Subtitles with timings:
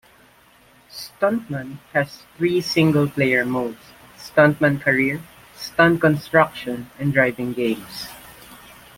[0.89, 5.21] "Stuntman" has three single-player modes: Stuntman Career,
[5.55, 8.07] Stunt Construction and Driving Games.